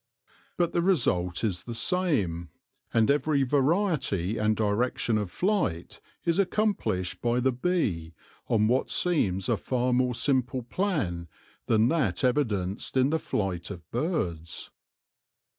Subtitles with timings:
[0.57, 2.49] But the result is the same,
[2.91, 8.15] and every variety and direc tion of flight is accomplished by the bee
[8.47, 11.27] on what seems a far more simple plan
[11.67, 14.71] than that evidenced in the flight of birds.